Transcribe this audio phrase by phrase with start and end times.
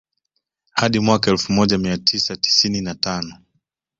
[0.71, 3.37] Hadi mwaka elfu moja mia tisa tisini na Tano